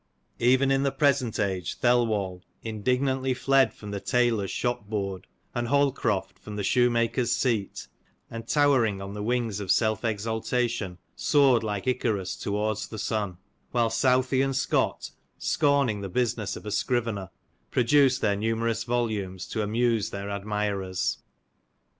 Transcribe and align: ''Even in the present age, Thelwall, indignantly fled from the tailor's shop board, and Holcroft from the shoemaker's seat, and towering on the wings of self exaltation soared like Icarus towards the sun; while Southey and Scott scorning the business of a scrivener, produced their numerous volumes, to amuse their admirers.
''Even 0.51 0.71
in 0.71 0.81
the 0.81 0.91
present 0.91 1.39
age, 1.39 1.75
Thelwall, 1.77 2.41
indignantly 2.63 3.35
fled 3.35 3.71
from 3.71 3.91
the 3.91 3.99
tailor's 3.99 4.49
shop 4.49 4.89
board, 4.89 5.27
and 5.53 5.67
Holcroft 5.67 6.39
from 6.39 6.55
the 6.55 6.63
shoemaker's 6.63 7.31
seat, 7.31 7.87
and 8.27 8.47
towering 8.47 8.99
on 8.99 9.13
the 9.13 9.21
wings 9.21 9.59
of 9.59 9.69
self 9.69 10.03
exaltation 10.03 10.97
soared 11.15 11.61
like 11.61 11.85
Icarus 11.85 12.35
towards 12.35 12.87
the 12.87 12.97
sun; 12.97 13.37
while 13.73 13.91
Southey 13.91 14.41
and 14.41 14.55
Scott 14.55 15.11
scorning 15.37 16.01
the 16.01 16.09
business 16.09 16.55
of 16.55 16.65
a 16.65 16.71
scrivener, 16.71 17.29
produced 17.69 18.21
their 18.21 18.35
numerous 18.35 18.83
volumes, 18.85 19.45
to 19.49 19.61
amuse 19.61 20.09
their 20.09 20.31
admirers. 20.31 21.19